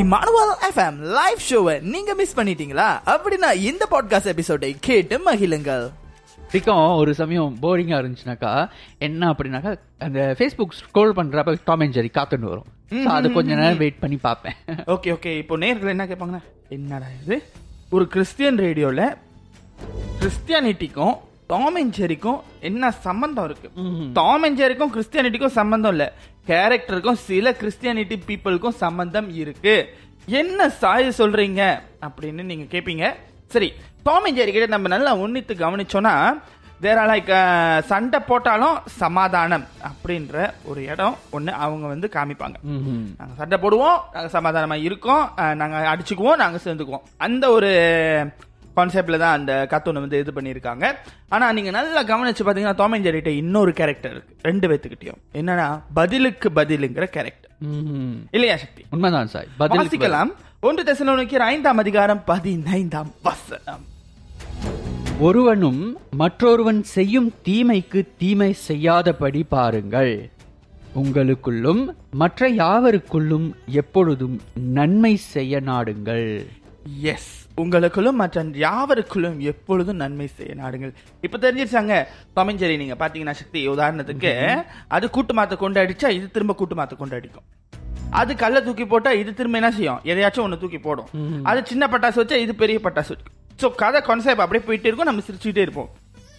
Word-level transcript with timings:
Emmanuel 0.00 0.50
FM 0.68 0.96
live 1.18 1.38
ஷோவை 1.50 1.74
நீங்க 1.92 2.14
miss 2.14 2.34
பண்ணிட்டீங்களா? 2.38 2.88
அப்படின்னா 3.12 3.50
இந்த 3.68 3.84
பாட்காஸ்ட் 3.90 4.30
எபிசோடை 4.32 4.76
கேட்டு 4.80 5.16
மகிழுங்கள். 5.26 5.84
பிடிக்கும் 6.46 6.88
ஒரு 6.96 7.14
சமயம் 7.14 7.56
போரிங்கா 7.62 7.96
இருந்துச்சுனாக்கா 8.00 8.50
என்ன 8.98 9.30
அப்படின்னாக்கா 9.30 9.72
அந்த 9.98 10.34
ஃபேஸ்புக் 10.38 10.76
ஸ்க்ரோல் 10.80 11.14
பண்றப்ப 11.18 11.56
டாம் 11.64 11.80
அண்ட் 11.80 11.96
ஜெரி 11.96 12.10
காத்துன்னு 12.18 12.50
வரும். 12.52 12.68
அது 13.14 13.32
கொஞ்ச 13.32 13.54
நேரம் 13.54 13.80
வெயிட் 13.84 13.98
பண்ணி 13.98 14.16
பார்ப்பேன். 14.16 14.58
ஓகே 14.86 15.10
ஓகே 15.16 15.32
இப்போ 15.38 15.56
நேர்கள் 15.56 15.94
என்ன 15.94 16.06
கேட்பாங்கன்னா 16.06 16.42
என்னடா 16.68 17.06
இது? 17.22 17.38
ஒரு 17.90 18.06
கிறிஸ்டியன் 18.06 18.58
ரேடியோல 18.58 19.00
கிறிஸ்டியானிட்டிக்கும் 20.20 21.16
டாம் 21.50 21.76
அண்ட் 21.80 21.94
ஜெரிக்கும் 21.98 22.40
என்ன 22.68 22.90
சம்பந்தம் 23.06 23.46
இருக்கு? 23.48 23.68
டாம் 24.18 24.44
அண்ட் 24.46 24.58
ஜெரிக்கும் 24.60 24.92
கிறிஸ்டியானிட்டிக்கும் 24.94 25.56
சம்பந்தம் 25.58 25.92
இல்ல. 25.94 26.06
கேரக்டருக்கும் 26.48 27.18
சில 27.28 27.50
கிறிஸ்டியானிட்டி 27.60 28.16
பீப்புளுக்கும் 28.28 28.80
சம்பந்தம் 28.84 29.28
இருக்கு. 29.42 29.74
என்ன 30.40 30.68
சாய 30.80 31.12
சொல்றீங்க? 31.20 31.62
அப்படின்னு 32.06 32.42
நீங்க 32.50 32.66
கேப்பீங்க. 32.74 33.06
சரி 33.54 33.68
டாம் 34.06 34.26
அண்ட் 34.28 34.38
ஜெரி 34.38 34.52
கிட்ட 34.54 34.68
நம்ம 34.74 34.90
நல்லா 34.94 35.12
உன்னித்து 35.22 35.54
கவனிச்சோம்னா 35.54 36.14
தேர் 36.84 37.00
லைக் 37.10 37.30
சண்டை 37.90 38.18
போட்டாலும் 38.30 38.78
சமாதானம் 39.02 39.64
அப்படின்ற 39.88 40.36
ஒரு 40.70 40.80
இடம் 40.92 41.14
ஒன்று 41.36 41.52
அவங்க 41.66 41.86
வந்து 41.92 42.08
காமிப்பாங்க. 42.16 42.56
நாங்கள் 43.18 43.38
சண்டை 43.40 43.58
போடுவோம் 43.62 44.00
நாங்கள் 44.14 44.34
சமாதானமாக 44.36 44.86
இருக்கோம் 44.88 45.24
நாங்கள் 45.62 45.88
அடிச்சுக்குவோம் 45.92 46.42
நாங்கள் 46.42 46.64
சேர்ந்துக்குவோம். 46.66 47.06
அந்த 47.26 47.44
ஒரு 47.56 47.70
கான்செப்ட்ல 48.76 49.18
தான் 49.24 49.36
அந்த 49.38 49.52
கார்ட்டூனை 49.72 50.00
வந்து 50.04 50.20
இது 50.22 50.32
பண்ணியிருக்காங்க. 50.36 50.84
ஆனால் 51.34 51.54
நீங்கள் 51.58 51.76
நல்லா 51.78 52.02
கவனிச்சு 52.12 52.44
பார்த்தீங்கன்னா 52.44 52.78
டாம் 52.82 52.94
அண்ட் 52.96 53.06
ஜெரிட்ட 53.08 53.32
இன்னொரு 53.42 53.72
கேரக்டர் 53.80 54.14
இருக்கு. 54.14 54.36
ரெண்டு 54.48 54.68
பேத்துக்கிட்டையும். 54.70 55.20
என்னன்னா 55.40 55.68
பதிலுக்கு 56.00 56.50
பதிலுங்கிற 56.60 57.06
கேரக்டர். 57.16 57.52
இல்லையா 58.36 58.56
சக்தி. 58.64 58.84
உண்மைதான் 58.94 59.32
சார் 59.34 59.50
வாசிக்கலாம். 59.74 60.32
ஒன்று 60.68 60.82
தெசலோனிக்கர் 60.88 61.44
ஐந்தாம் 61.52 61.82
அதிகாரம் 61.82 62.22
பதினைந்தாம் 62.32 63.10
வசனம். 63.28 63.84
ஒருவனும் 65.26 65.82
மற்றொருவன் 66.20 66.80
செய்யும் 66.94 67.28
தீமைக்கு 67.46 68.00
தீமை 68.22 68.48
செய்யாதபடி 68.68 69.42
பாருங்கள். 69.54 70.14
உங்களுக்குள்ளும் 71.02 71.80
மற்ற 72.20 72.48
யாவருக்குள்ளும் 72.60 73.48
எப்பொழுதும் 73.80 74.36
நன்மை 74.76 75.12
செய்ய 75.32 75.60
நாடுங்கள். 75.70 76.28
எஸ் 77.12 77.48
உங்களுக்குள்ளும் 77.62 78.18
மற்ற 78.20 78.42
யாவருக்குள்ளும் 78.42 79.38
எப்பொழுதும் 79.38 79.96
நன்மை 79.96 80.26
செய்ய 80.26 80.54
நாடுங்கள். 80.54 80.92
இப்ப 81.20 81.38
தெரிஞ்சிருச்சாங்க? 81.38 82.06
தமிஞ்சரி 82.36 82.76
நீங்க 82.76 82.96
பாத்தீங்கன்னா 83.02 83.30
சக்தி. 83.30 83.68
உதாரணத்துக்கு 83.68 84.32
அது 84.88 85.10
கூட்டு 85.10 85.34
மாத்த 85.34 85.56
கொண்டு 85.56 85.80
அடிச்சா 85.80 86.08
இது 86.08 86.30
திரும்ப 86.30 86.54
கூட்டு 86.54 86.74
மாத்த 86.74 86.96
கொண்டு 86.96 87.16
அடிக்கும் 87.16 87.46
அது 88.10 88.36
கல்ல 88.36 88.60
தூக்கி 88.60 88.86
போட்டா 88.86 89.10
இது 89.12 89.34
திரும்ப 89.34 89.58
என்ன 89.58 89.70
செய்யும்? 89.70 90.00
எதையாச்சும் 90.04 90.44
ஒண்ணு 90.46 90.58
தூக்கி 90.58 90.78
போடும். 90.78 91.08
அது 91.42 91.66
சின்ன 91.66 91.86
பட்டாசு 91.86 92.20
வச்சா 92.22 92.32
இது 92.32 92.54
பெரிய 92.54 92.78
பட்டாசு 92.82 93.16
ஸோ 93.62 93.74
கதை 93.74 94.00
கான்செப்ட் 94.00 94.40
அப்படியே 94.40 94.64
போயிட்டே 94.68 94.86
இருக்கும். 94.86 95.10
நம்ம 95.10 95.22
சிரிச்சுட்டே 95.28 95.58
இருப்போம். 95.58 95.90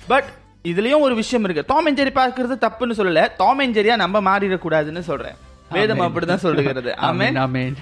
பட் 0.08 0.26
இதுலயும் 0.64 1.00
ஒரு 1.00 1.16
விஷயம் 1.16 1.44
இருக்கு. 1.44 1.64
டாம் 1.68 1.88
ஜெரி 1.88 2.14
பார்க்கறது 2.22 2.56
தப்புன்னு 2.66 2.98
சொல்லல. 3.00 3.28
டாம் 3.38 3.98
நம்ம 3.98 4.22
மாறிடக்கூடாதுன்னு 4.30 5.00
சொல்றேன். 5.00 5.38
வேதம் 5.72 6.00
அப்படிதான் 6.00 6.46
சொல்லுகிறது. 6.48 6.98
Amen 7.10 7.36
amen 7.36 7.78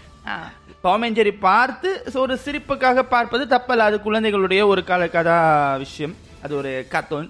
Tom 0.86 1.04
and 1.06 1.18
Jerry 1.20 1.32
பார்த்து 1.46 1.90
ஒரு 2.24 2.34
சிரிப்புக்காக 2.46 3.04
பார்ப்பது 3.14 3.44
தப்பல்ல. 3.54 3.86
அது 3.88 3.98
குழந்தைகளுடைய 4.08 4.62
ஒரு 4.72 4.82
கால 4.90 5.08
கதா 5.16 5.38
விஷயம். 5.84 6.14
அது 6.46 6.54
ஒரு 6.62 6.72
cartoon. 6.94 7.28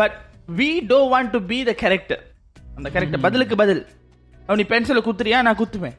But 0.00 0.16
we 0.58 0.68
do 0.92 0.98
want 1.12 1.32
to 1.34 1.40
be 1.50 1.58
the 1.68 1.72
character 1.82 2.22
அந்த 2.76 2.88
கேரக்டர் 2.94 3.24
பதிலுக்கு 3.26 3.56
பதில். 3.62 3.82
அவன் 4.46 4.58
நீ 4.60 4.64
பென்சிலை 4.72 5.02
குத்துறியா? 5.06 5.38
நான் 5.46 5.60
குத்துவேன். 5.60 5.96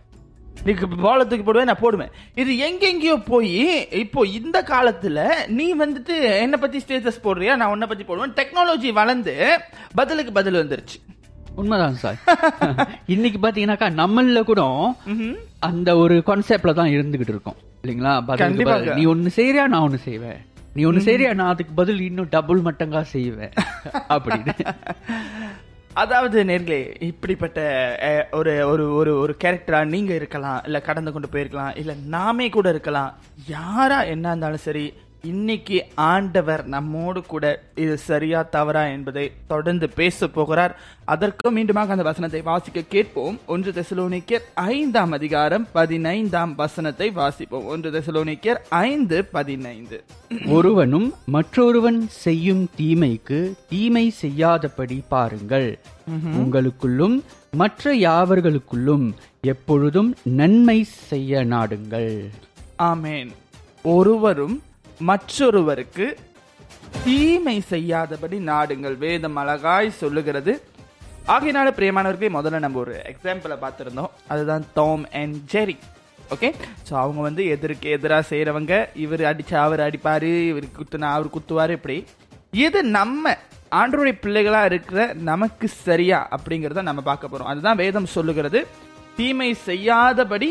நீ 0.65 0.73
பால 1.05 1.21
தூக்கி 1.23 1.45
போடுவேன் 1.45 1.69
நான் 1.71 1.83
போடுவேன். 1.83 2.11
இது 2.41 2.51
எங்கெங்கேயோ 2.67 3.15
போய் 3.31 3.57
இப்போ 4.03 4.21
இந்த 4.39 4.57
காலத்துல 4.69 5.25
நீ 5.57 5.67
வந்துட்டு 5.81 6.15
என்ன 6.43 6.57
பத்தி 6.63 6.77
ஸ்டேட்டஸ் 6.85 7.23
போடுறியா? 7.25 7.53
நான் 7.61 7.73
உன்னை 7.73 7.87
பத்தி 7.87 8.03
போடுவேன். 8.03 8.35
டெக்னாலஜி 8.39 8.91
வளர்ந்து 9.01 9.35
பதிலுக்கு 10.01 10.31
பதில் 10.39 10.61
வந்துருச்சு. 10.61 10.97
உண்மைதான் 11.61 12.01
சார். 12.03 12.17
இன்னைக்கு 13.13 13.39
பாத்தீங்கன்னாக்கா 13.43 13.87
நம்மள 14.01 14.41
கூட 14.49 14.61
அந்த 15.67 15.89
ஒரு 16.03 16.15
கான்செப்ட்ல 16.29 16.73
தான் 16.79 16.93
இருந்துகிட்டு 16.95 17.33
இருக்கோம். 17.35 17.59
இல்லைங்களா. 17.83 18.13
பதில். 18.27 18.93
நீ 18.99 19.05
ஒண்ணு 19.13 19.31
செய்யறியா 19.37 19.65
நான் 19.73 19.85
ஒண்ணு 19.87 19.99
செய்வேன். 20.09 20.39
நீ 20.77 20.83
ஒண்ணு 20.89 21.05
செய்யறியா 21.07 21.33
நான் 21.39 21.53
அதுக்கு 21.53 21.73
பதில் 21.81 22.01
இன்னும் 22.07 22.31
டபுள் 22.35 22.61
மட்டங்கா 22.67 23.01
செய்வேன். 23.15 23.53
அப்படின்னு. 24.15 24.55
அதாவது 26.03 26.37
நேர்களே 26.43 26.79
இப்படிப்பட்ட 27.09 27.59
ஒரு 28.31 28.53
ஒரு 28.71 28.85
ஒரு 28.93 29.11
ஒரு 29.19 29.33
கேரக்டரா 29.43 29.79
நீங்க 29.93 30.11
இருக்கலாம் 30.19 30.59
இல்ல 30.65 30.77
கடந்து 30.87 31.11
கொண்டு 31.11 31.29
போயிருக்கலாம் 31.33 31.77
இல்ல 31.81 31.91
நாமே 32.15 32.47
கூட 32.55 32.69
இருக்கலாம். 32.75 33.11
யாரா 33.47 33.99
என்ன 34.13 34.27
இருந்தாலும் 34.27 34.65
சரி 34.67 34.85
இன்னைக்கு 35.31 35.77
ஆண்டவர் 35.95 36.61
நம்மோடு 36.73 37.21
கூட 37.21 37.45
இது 37.75 37.97
சரியா 37.97 38.39
தவறா 38.55 38.83
என்பதை 38.95 39.31
தொடர்ந்து 39.47 39.89
பேச 39.89 40.27
போகிறார். 40.27 40.73
அதற்கு 41.05 41.51
மீண்டுமாக 41.55 41.93
அந்த 41.95 42.05
வசனத்தை 42.07 42.41
வாசிக்க 42.41 42.83
கேட்போம். 42.89 43.37
ஒன்று 43.45 43.71
தெசலோனிக்கர் 43.71 44.45
ஐந்தாம் 44.53 45.11
அதிகாரம் 45.11 45.67
பதினைந்தாம் 45.71 46.55
வசனத்தை 46.55 47.07
வாசிப்போம். 47.15 47.65
ஒன்று 47.73 47.91
தெசலோனிக்கர் 47.91 48.59
ஐந்து 48.69 49.25
பதினைந்து. 49.37 50.03
ஒருவனும் 50.47 51.13
மற்றொருவன் 51.25 51.99
செய்யும் 52.25 52.63
தீமைக்கு 52.77 53.39
தீமை 53.69 54.05
செய்யாதபடி 54.09 55.03
பாருங்கள். 55.07 55.79
உங்களுக்குள்ளும் 56.41 57.17
மற்ற 57.51 57.93
யாவர்களுக்குள்ளும் 58.07 59.07
எப்பொழுதும் 59.41 60.11
நன்மை 60.23 60.79
செய்ய 60.83 61.45
நாடுங்கள். 61.45 62.13
ஆமேன். 62.91 63.29
ஒருவரும் 63.97 64.55
மற்றொருவருக்கு 65.09 66.17
தீமை 67.03 67.57
செய்யாதபடி 67.73 68.37
நாடுங்கள். 68.51 68.97
வேதம் 68.97 69.35
அழகாய் 69.35 69.89
சொல்லுகிறது. 70.01 70.53
ஆகையினால 71.27 71.69
பிரியமானவர்களே 71.77 72.29
முதல்ல 72.37 72.59
நம்ம 72.59 72.79
ஒரு 72.79 72.93
எக்ஸாம்பிளை 73.11 73.55
பார்த்துருந்தோம். 73.63 74.11
அதுதான் 74.27 74.65
Tom 74.73 75.05
and 75.21 75.35
Jerry 75.53 75.77
okay 76.33 76.49
so 76.89 76.93
அவங்க 77.01 77.21
வந்து 77.21 77.43
எதிர்க்கு 77.55 77.87
எதிராக 77.95 78.23
செய்கிறவங்க 78.29 78.75
இவர் 79.05 79.21
அடிச்சா 79.21 79.57
அவர் 79.65 79.79
அடிப்பார் 79.79 80.29
இவர் 80.51 80.67
குத்துனா 80.77 81.09
அவர் 81.17 81.33
குத்துவார் 81.35 81.69
இப்படி 81.69 81.97
இது 82.51 82.83
நம்ம 82.83 83.35
ஆண்டருடைய 83.79 84.15
பிள்ளைகளாக 84.23 84.65
இருக்கிற 84.65 85.13
நமக்கு 85.13 85.67
சரியா 85.67 86.27
அப்படிங்கிறத 86.37 86.81
நம்ம 86.81 87.01
பார்க்க 87.01 87.27
போகிறோம் 87.27 87.51
அதுதான் 87.51 87.81
வேதம் 87.83 88.13
சொல்லுகிறது. 88.15 88.65
தீமை 89.15 89.53
செய்யாதபடி 89.53 90.49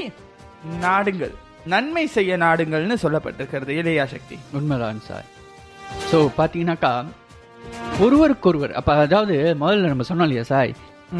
நாடுங்கள். 0.80 1.34
நன்மை 1.72 2.04
செய்ய 2.14 2.36
நாடுங்கள்னு 2.44 2.96
சொல்லப்பட்டிருக்கிறது 3.02 3.72
இளையா 3.80 4.04
சக்தி. 4.14 4.36
உண்மைதான் 4.58 5.04
சார் 5.08 5.28
ஸோ 6.10 6.18
பார்த்தீங்கன்னாக்கா 6.38 6.92
ஒருவருக்கொருவர் 8.04 8.72
அப்ப 8.78 8.96
அதாவது 9.06 9.36
முதல்ல 9.62 9.92
நம்ம 9.92 10.06
சொன்னோம் 10.08 10.28
இல்லையா 10.28 10.44
சார் 10.52 10.72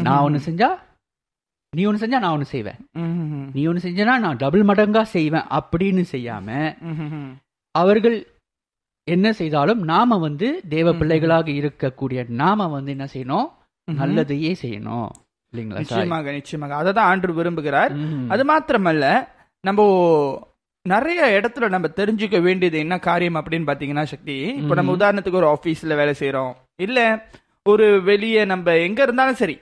நான் 0.05 0.23
ஒன்று 0.27 0.41
செஞ்சா 0.47 0.69
நீ 1.73 1.83
ஒன்று 1.89 2.01
செஞ்சா 2.03 2.19
நான் 2.23 2.35
ஒன்று 2.35 2.53
செய்வேன். 2.53 2.79
நீ 3.55 3.61
ஒன்று 3.69 3.85
செஞ்சனா 3.85 4.13
நான் 4.25 4.39
டபுள் 4.43 4.63
மடங்கா 4.69 5.01
செய்வேன் 5.15 5.49
அப்படின்னு 5.57 6.03
செய்யாம. 6.13 6.47
அவர்கள் 7.75 8.17
என்ன 9.07 9.27
செய்தாலும் 9.39 9.81
நாம 9.91 10.17
வந்து 10.25 10.47
தேவ 10.73 10.93
பிள்ளைகளாக 10.99 11.49
இருக்கக்கூடிய 11.59 12.19
நாம 12.41 12.67
வந்து 12.75 12.93
என்ன 12.95 13.07
செய்யணும்? 13.13 13.47
நல்லதையே 13.87 14.51
செய்யணும். 14.63 15.09
நிச்சயமாக 15.81 16.31
நிச்சயமாக. 16.37 16.75
அதை 16.81 16.91
தான் 16.97 17.09
ஆண்டு 17.09 17.35
விரும்புகிறார். 17.39 17.91
அது 18.33 18.43
மாத்திரமல்ல 18.51 19.05
நம்ம 19.67 19.81
நிறைய 20.85 21.21
இடத்துல 21.37 21.67
நம்ம 21.75 21.87
தெரிஞ்சுக்க 21.99 22.37
வேண்டியது 22.47 22.77
என்ன 22.85 22.95
காரியம் 23.07 23.39
அப்படின்னு 23.39 23.69
பாத்தீங்கன்னா 23.69 24.03
சக்தி 24.13 24.35
இப்போ 24.61 24.73
நம்ம 24.79 24.95
உதாரணத்துக்கு 24.97 25.41
ஒரு 25.41 25.49
ஆபீஸ்ல 25.53 25.95
வேலை 26.01 26.13
செய்றோம். 26.19 26.51
இல்ல 26.85 26.99
ஒரு 27.71 27.85
வெளியே 28.09 28.41
நம்ம 28.51 28.75
எங்க 28.87 28.99
இருந்தாலும் 29.07 29.39
சரி 29.43 29.55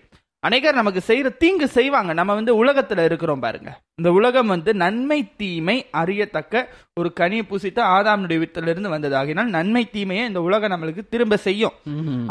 அநேகர் 0.43 0.79
நமக்கு 0.79 1.01
செய்யற 1.07 1.29
தீங்கு 1.41 1.67
செய்வாங்க. 1.75 2.11
நம்ம 2.19 2.31
வந்து 2.39 2.53
உலகத்துல 2.61 3.03
இருக்கிறோம் 3.09 3.43
பாருங்க. 3.43 3.69
இந்த 3.99 4.09
உலகம் 4.17 4.51
வந்து 4.53 4.71
நன்மை 4.81 5.19
தீமை 5.41 5.75
அறியத்தக்க 6.01 6.63
ஒரு 6.99 7.09
கனியை 7.19 7.43
பூசித்த 7.49 7.79
ஆதாமுடைய 7.95 8.39
வித்துல 8.43 8.73
இருந்து 8.73 8.93
வந்தது. 8.95 9.15
ஆகினால் 9.19 9.53
நன்மை 9.57 9.83
தீமையை 9.95 10.25
இந்த 10.31 10.41
உலகம் 10.47 10.73
நம்மளுக்கு 10.73 11.03
திரும்ப 11.13 11.37
செய்யும். 11.47 11.77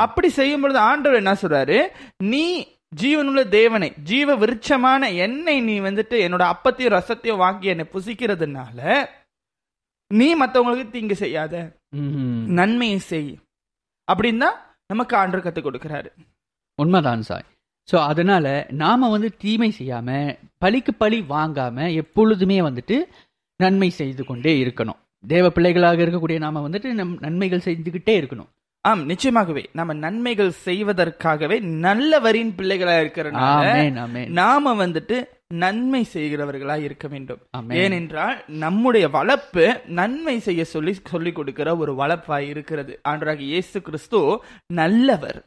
அப்படி 0.05 0.31
செய்யும் 0.41 0.61
பொழுது 0.61 0.81
ஆண்டவர் 0.91 1.21
என்ன 1.23 1.35
சொல்றாரு? 1.43 1.79
நீ 2.33 2.45
ஜீவனுள்ள 3.01 3.49
தேவனை 3.49 3.93
ஜீவ 4.03 4.37
விருட்சமான 4.37 5.11
என்னை 5.11 5.61
நீ 5.61 5.81
வந்துட்டு 5.81 6.17
என்னோட 6.27 6.45
அப்பத்தையும் 6.53 6.95
ரசத்தையும் 6.97 7.37
வாங்கி 7.37 7.67
என்னை 7.67 7.87
புசிக்கிறதுனால 7.93 9.09
நீ 10.11 10.37
மத்தவங்களுக்கு 10.37 10.91
தீங்கு 10.91 11.17
செய்யாத. 11.17 11.77
நன்மையை 12.59 12.99
செய். 12.99 13.39
அப்படின்னு 14.13 14.39
தான் 14.39 14.59
நமக்கு 14.87 15.17
ஆண்டர் 15.17 15.45
கத்துக் 15.45 15.67
கொடுக்கிறாரு. 15.67 16.11
உண்மைதான் 16.75 17.23
சாய். 17.23 17.45
ஸோ 17.93 17.97
அதனால 17.97 18.67
நாம 18.71 19.11
வந்து 19.11 19.37
தீமை 19.37 19.75
செய்யாம 19.79 20.39
பழிக்கு 20.59 20.95
பழி 20.95 21.21
வாங்காம 21.21 21.95
எப்பொழுதுமே 21.95 22.61
வந்துட்டு 22.61 22.97
நன்மை 23.57 23.91
செய்து 23.91 24.25
கொண்டே 24.25 24.65
இருக்கணும். 24.65 25.01
தேவ 25.27 25.51
பிள்ளைகளாக 25.51 26.03
இருக்கக்கூடிய 26.03 26.39
நாம 26.39 26.69
வந்துட்டு 26.69 26.93
நம் 26.93 27.19
நன்மைகள் 27.19 27.65
செஞ்சுக்கிட்டே 27.65 28.15
இருக்கணும். 28.23 28.51
ஆம் 28.85 29.09
நிச்சயமாகவே. 29.09 29.65
நம்ம 29.73 29.93
நன்மைகள் 29.93 30.53
செய்வதற்காகவே 30.65 31.61
நல்லவரின் 31.61 32.53
பிள்ளைகளா 32.57 32.95
இருக்கிறனால 33.03 33.63
நாம 34.29 34.87
வந்துட்டு 34.87 35.25
நன்மை 35.55 36.07
செய்கிறவர்களா 36.15 36.83
இருக்க 36.83 37.09
வேண்டும். 37.09 37.39
ஏனென்றால் 37.83 38.45
நம்முடைய 38.47 39.09
வளர்ப்பு 39.09 39.81
நன்மை 39.87 40.39
செய்ய 40.39 40.65
சொல்லி 40.65 40.97
சொல்லிக் 41.05 41.35
கொடுக்கிற 41.35 41.77
ஒரு 41.77 41.95
வளர்ப்பாய் 41.95 42.49
இருக்கிறது. 42.49 43.01
ஆண்டராக 43.09 43.39
இயேசு 43.39 43.83
கிறிஸ்து 43.83 44.43
நல்லவர். 44.67 45.45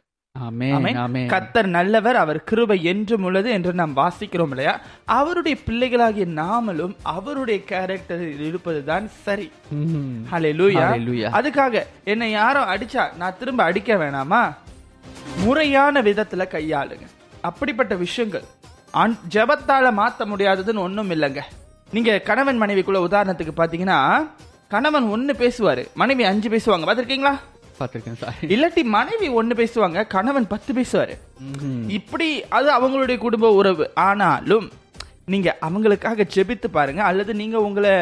கத்தர் 1.33 1.69
நல்லவர் 1.75 2.15
அவர் 2.15 2.39
கிருபை 2.43 2.77
என்றும் 2.83 3.23
உள்ளது 3.23 3.49
என்று 3.49 3.71
நாம் 3.73 3.95
வாசிக்கிறோம் 3.95 4.53
இல்லையா? 4.53 4.73
அவருடைய 5.05 5.57
பிள்ளைகளாகிய 5.67 6.25
நாமளும் 6.41 6.95
அவருடைய 7.15 7.59
கேரக்டரில் 7.69 8.43
இருப்பதுதான் 8.49 9.05
சரி. 9.25 9.47
அதுக்காக 11.39 11.83
என்னை 12.03 12.29
யாரோ 12.31 12.63
அடிச்சா 12.73 13.05
நான் 13.17 13.37
திரும்ப 13.39 13.63
அடிக்க 13.63 13.95
வேணாமா? 13.95 14.41
முறையான 15.43 16.01
விதத்துல 16.01 16.43
கையாளுங்க. 16.55 17.07
அப்படிப்பட்ட 17.41 17.95
விஷயங்கள். 17.95 18.45
ஜெபத்தால 19.35 19.85
மாத்த 20.01 20.25
முடியாததுன்னு 20.31 20.85
ஒண்ணும் 20.87 21.11
இல்லைங்க. 21.11 21.41
நீங்க 21.91 22.19
கணவன் 22.19 22.61
மனைவிக்குள்ள 22.61 22.99
உதாரணத்துக்கு 23.09 23.53
பாத்தீங்கன்னா 23.57 23.99
கணவன் 24.67 25.07
ஒண்ணு 25.15 25.33
பேசுவாரு 25.41 25.83
மனைவி 25.93 26.23
அஞ்சு 26.23 26.49
பேசுவாங்க. 26.49 26.85
பாத்திருக்கீங்களா? 26.87 27.33
பார்த்திருக்கேன் 27.79 28.21
சார். 28.21 28.35
இல்லாட்டி 28.41 28.83
மனைவி 28.95 29.27
ஒண்ணு 29.29 29.53
பேசுவாங்க 29.61 30.07
கணவன் 30.07 30.47
பத்து 30.47 30.73
பேசுவாரு. 30.73 31.15
இப்படி 31.87 32.29
அது 32.57 32.69
அவங்களுடைய 32.77 33.17
குடும்ப 33.17 33.51
உறவு. 33.53 33.85
ஆனாலும் 33.93 34.67
நீங்க 35.25 35.57
அவங்களுக்காக 35.61 36.25
ஜெபித்து 36.35 36.67
பாருங்க 36.71 37.03
அல்லது 37.03 37.33
நீங்க 37.33 37.59
உங்களை 37.59 37.93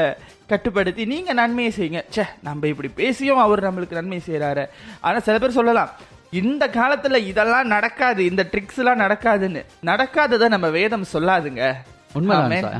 கட்டுப்படுத்தி 0.48 1.06
நீங்க 1.06 1.34
நன்மையை 1.34 1.74
செய்யுங்க. 1.78 2.02
ச்சே 2.16 2.26
நம்ம 2.42 2.68
இப்படி 2.68 2.90
பேசியும் 2.96 3.44
அவர் 3.46 3.62
நம்மளுக்கு 3.68 3.92
நன்மை 3.92 4.22
செய்யறாரு 4.26 4.66
ஆனா 5.00 5.20
சில 5.20 5.38
பேர் 5.40 5.58
சொல்லலாம் 5.60 5.92
இந்த 6.32 6.68
காலத்துல 6.68 7.16
இதெல்லாம் 7.16 7.68
நடக்காது 7.68 8.22
இந்த 8.26 8.44
ட்ரிக்ஸ் 8.52 8.80
எல்லாம் 8.82 9.00
நடக்காதுன்னு. 9.00 9.62
நடக்காததை 9.86 10.48
நம்ம 10.48 10.70
வேதம் 10.70 11.06
சொல்லாதுங்க. 11.14 11.64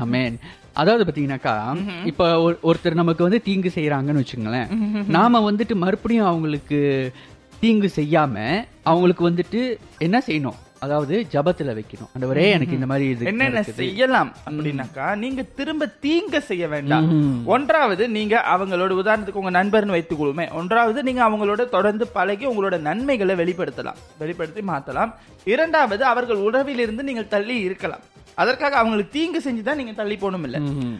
ஆமென். 0.00 0.38
அதாவது 0.74 1.12
பாத்தீங்கன்னாக்கா 1.12 1.76
இப்ப 2.04 2.50
ஒரு- 2.50 2.58
ஒருத்தர் 2.62 2.94
நமக்கு 2.94 3.22
வந்து 3.22 3.42
தீங்கு 3.42 3.72
செய்யறாங்கன்னு 3.74 4.24
வச்சுங்களேன் 4.24 4.66
நாம 5.08 5.52
வந்துட்டு 5.52 5.74
மறுபடியும் 5.74 6.26
அவங்களுக்கு 6.26 7.12
தீங்கு 7.60 7.92
செய்யாம 7.96 8.64
அவங்களுக்கு 8.82 9.30
வந்துட்டு 9.30 9.76
என்ன 9.98 10.22
செய்யணும்? 10.26 10.54
அதாவது 10.78 11.26
ஜபத்துல 11.32 11.80
வைக்கணும். 11.80 12.08
ஆண்டவரே 12.18 12.50
எனக்கு 12.50 12.74
இந்த 12.74 12.86
மாதிரி 12.86 13.08
இது 13.08 13.26
என்னென்ன. 13.26 13.62
செய்யலாம் 13.62 14.36
அப்படின்னாக்கா 14.50 15.16
நீங்க 15.16 15.42
திரும்ப 15.42 15.94
தீங்க 16.02 16.38
செய்ய 16.38 16.68
வேண்டாம். 16.68 17.46
ஒன்றாவது 17.46 18.08
நீங்க 18.08 18.44
அவங்களோட 18.56 18.92
உதாரணத்துக்கு 18.92 19.32
உங்க 19.32 19.64
நண்பர்னு 19.64 19.94
வைத்துக்கொள்ளுமே 19.94 20.52
ஒன்றாவது 20.52 21.02
நீங்க 21.02 21.28
அவங்களோட 21.28 21.68
தொடர்ந்து 21.68 22.06
பழகி 22.06 22.46
உங்களோட 22.46 22.80
நன்மைகளை 22.80 23.34
வெளிப்படுத்தலாம். 23.34 23.96
வெளிப்படுத்தி 24.18 24.60
மாத்தலாம். 24.60 25.14
இரண்டாவது 25.44 26.04
அவர்கள் 26.04 26.36
உறவிலிருந்து 26.36 27.02
நீங்கள் 27.02 27.28
தள்ளி 27.28 27.60
இருக்கலாம். 27.60 28.00
அதற்காக 28.34 28.76
அவங்களுக்கு 28.76 29.12
தீங்கு 29.12 29.40
செஞ்சுதான் 29.44 29.80
நீங்க 29.80 29.92
தள்ளி 29.92 30.16
போகணும் 30.16 30.44
இல்ல. 30.44 30.58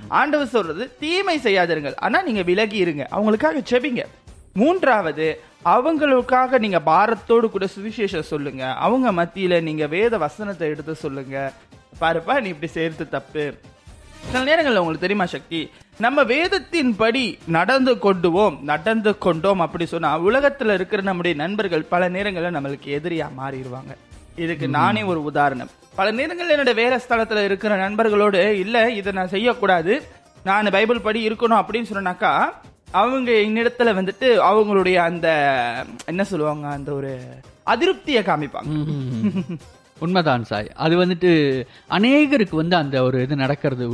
ஆண்டவர் 0.09 0.47
சொல்றது 0.47 0.85
தீமை 0.99 1.37
செய்யாதிருங்கள் 1.39 1.97
ஆனா 1.97 2.23
நீங்க 2.23 2.43
விலகி 2.43 2.77
இருங்க. 2.77 3.07
அவங்களுக்காக 3.11 3.63
செபிங்க 3.71 4.05
மூன்றாவது 4.53 5.29
அவங்களுக்காக 5.65 6.59
நீங்க 6.59 6.81
பாரத்தோடு 6.87 7.47
கூட 7.51 7.69
சுவிசேஷம் 7.77 8.31
சொல்லுங்க. 8.33 8.65
அவங்க 8.87 9.13
மத்தியில 9.13 9.63
நீங்க 9.63 9.87
வேத 9.87 10.19
வசனத்தை 10.19 10.69
எடுத்து 10.69 10.95
சொல்லுங்க. 10.95 11.53
பாருப்பா 12.01 12.41
நீ 12.41 12.49
இப்படி 12.49 12.73
செய்யறது 12.73 13.09
தப்பு. 13.09 13.45
சில 14.31 14.43
நேரங்கள்ல 14.51 14.83
உங்களுக்கு 14.83 15.07
தெரியுமா 15.07 15.27
சக்தி? 15.27 15.71
நம்ம 15.99 16.23
வேதத்தின் 16.23 16.97
படி 16.97 17.39
நடந்து 17.47 17.99
கொண்டுவோம் 17.99 18.57
நடந்து 18.63 19.19
கொண்டோம் 19.19 19.61
அப்படி 19.61 19.87
சொன்னா 19.87 20.11
உலகத்துல 20.21 20.75
இருக்கிற 20.75 21.03
நம்முடைய 21.03 21.37
நண்பர்கள் 21.37 21.83
பல 21.83 22.09
நேரங்கள்ல 22.09 22.55
நம்மளுக்கு 22.57 22.89
எதிரியா 22.99 23.27
மாறிடுவாங்க. 23.41 23.93
இதுக்கு 24.37 24.69
நானே 24.69 25.03
ஒரு 25.03 25.23
உதாரணம். 25.23 25.71
பல 25.99 26.13
நேரங்கள்ல 26.19 26.55
என்னோட 26.55 26.73
வேற 26.75 26.95
ஸ்தலத்துல 27.05 27.43
இருக்கிற 27.49 27.73
நண்பர்களோடு 27.83 28.41
இல்ல 28.65 28.77
இதை 29.01 29.11
நான் 29.19 29.33
செய்யக்கூடாது. 29.35 29.93
நான் 30.49 30.75
பைபிள் 30.77 31.07
படி 31.07 31.21
இருக்கணும் 31.29 31.61
அப்படின்னு 31.61 31.91
சொன்னாக்கா 31.91 32.33
அவங்க 33.03 33.31
என்னிடத்துல 33.45 33.93
வந்துட்டு 33.99 34.29
அவங்களுடைய 34.49 34.97
அந்த 35.11 35.29
என்ன 36.11 36.25
சொல்லுவாங்க 36.31 36.67
அந்த 36.79 36.91
ஒரு 36.99 37.13
அதிருப்தியை 37.73 38.23
காமிப்பாங்க. 38.27 38.75
உண்மைதான் 40.05 40.45
சாய். 40.51 40.69
அது 40.85 40.95
வந்துட்டு 41.03 41.31
அநேகருக்கு 41.97 42.57
வந்து 42.61 42.77
அந்த 42.83 42.97
ஒரு 43.07 43.19
இது 43.27 43.35
நடக்கிறது 43.45 43.85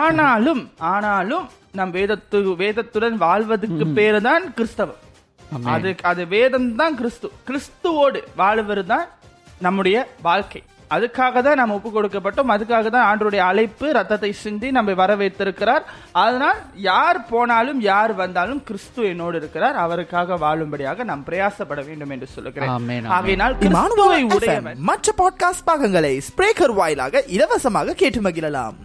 ஆனாலும் 0.00 0.62
ஆனாலும் 0.92 1.46
நம் 1.78 1.94
வேதத்து 1.98 2.38
வேதத்துடன் 2.62 3.16
வாழ்வதற்கு 3.26 3.86
பேரு 3.98 4.20
தான் 4.28 4.46
கிறிஸ்தவம். 4.58 5.00
அது 5.74 5.90
அது 6.10 6.22
வேதம் 6.36 6.68
தான் 6.82 6.96
கிறிஸ்து. 7.00 7.28
கிறிஸ்துவோடு 7.48 8.20
வாழ்வது 8.42 8.84
தான் 8.92 9.06
நம்முடைய 9.66 9.96
வாழ்க்கை. 10.28 10.62
அதுக்காக 10.90 11.42
தான் 11.42 11.58
நம்ம 11.60 11.74
ஒப்பு 11.74 11.90
கொடுக்கப்பட்டோம் 11.90 12.52
அதுக்காக 12.54 12.90
தான் 12.90 13.06
ஆண்டருடைய 13.08 13.42
அழைப்பு 13.48 13.86
ரத்தத்தை 13.92 14.30
சிந்தி 14.40 14.70
நம்ம 14.70 14.94
வரவேற்றிருக்கிறார் 15.00 15.84
அதனால் 16.22 16.58
யார் 16.88 17.20
போனாலும் 17.24 17.80
யார் 17.86 18.14
வந்தாலும் 18.14 18.62
கிறிஸ்து 18.62 19.02
என்னோடு 19.10 19.36
இருக்கிறார் 19.36 19.76
அவருக்காக 19.76 20.38
வாழும்படியாக 20.44 21.04
நாம் 21.04 21.26
பிரயாசப்பட 21.28 21.80
வேண்டும் 21.86 22.14
என்று 22.16 22.28
சொல்லுகிறேன். 22.34 22.72
ஆகையினால் 23.18 23.58
கிறிஸ்துவை 23.62 24.20
உடையவன் 24.36 24.82
மற்ற 24.90 25.14
பாட்காஸ்ட் 25.20 25.68
பாகங்களை 25.70 26.14
ஸ்பிரேக்கர் 26.30 26.76
வாயிலாக 26.80 27.24
இலவசமாக 27.36 27.94
கேட்டு 27.94 28.22
மகிழலாம் 28.22 28.78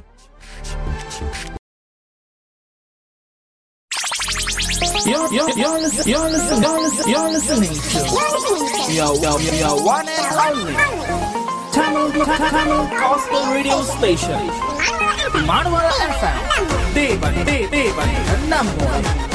You're, 5.05 5.29
you're, 5.31 5.49
you're, 5.53 5.79
listen, 5.79 6.05
you're, 6.05 6.29
listen, 6.29 6.61
you're, 6.61 6.81
listen, 6.81 7.09
you're 7.09 7.29
listening 7.29 7.75
to 7.85 7.99
yo, 8.91 9.13
yo, 9.15 9.31
yo, 9.39 9.53
yo, 9.55 9.83
one 9.85 10.07
and 10.09 10.35
only 10.47 10.73
Gospel 11.75 13.51
Radio 13.51 13.83
Station. 13.83 14.39
Imanuel 15.35 15.91
FM. 16.07 16.39
Devan, 16.95 17.33
De- 17.45 17.67
Devan, 17.67 18.07
number 18.47 18.85
one. 18.85 19.34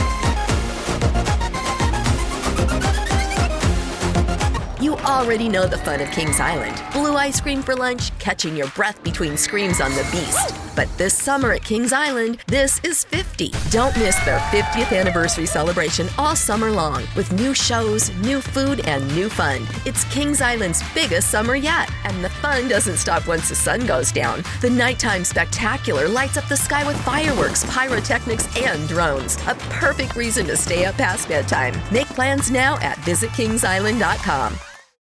Already 5.10 5.48
know 5.48 5.66
the 5.66 5.78
fun 5.78 6.00
of 6.00 6.10
Kings 6.10 6.40
Island. 6.40 6.80
Blue 6.92 7.16
ice 7.16 7.40
cream 7.40 7.62
for 7.62 7.74
lunch, 7.74 8.16
catching 8.18 8.56
your 8.56 8.68
breath 8.68 9.02
between 9.02 9.36
screams 9.36 9.80
on 9.80 9.90
the 9.92 10.08
beast. 10.12 10.54
But 10.76 10.88
this 10.96 11.14
summer 11.14 11.52
at 11.52 11.64
Kings 11.64 11.92
Island, 11.92 12.38
this 12.46 12.80
is 12.84 13.04
50. 13.04 13.52
Don't 13.70 13.96
miss 13.96 14.18
their 14.24 14.38
50th 14.38 14.96
anniversary 14.96 15.46
celebration 15.46 16.08
all 16.16 16.36
summer 16.36 16.70
long 16.70 17.02
with 17.16 17.32
new 17.32 17.54
shows, 17.54 18.10
new 18.18 18.40
food, 18.40 18.86
and 18.86 19.06
new 19.14 19.28
fun. 19.28 19.66
It's 19.84 20.04
Kings 20.04 20.40
Island's 20.40 20.82
biggest 20.94 21.30
summer 21.30 21.56
yet, 21.56 21.90
and 22.04 22.24
the 22.24 22.30
fun 22.30 22.68
doesn't 22.68 22.98
stop 22.98 23.26
once 23.26 23.48
the 23.48 23.56
sun 23.56 23.86
goes 23.86 24.12
down. 24.12 24.44
The 24.60 24.70
nighttime 24.70 25.24
spectacular 25.24 26.08
lights 26.08 26.36
up 26.36 26.48
the 26.48 26.56
sky 26.56 26.86
with 26.86 27.00
fireworks, 27.02 27.64
pyrotechnics, 27.68 28.48
and 28.56 28.88
drones. 28.88 29.36
A 29.48 29.54
perfect 29.70 30.14
reason 30.14 30.46
to 30.46 30.56
stay 30.56 30.84
up 30.84 30.94
past 30.94 31.28
bedtime. 31.28 31.74
Make 31.92 32.06
plans 32.08 32.50
now 32.50 32.78
at 32.78 32.96
visitkingsisland.com. 32.98 34.69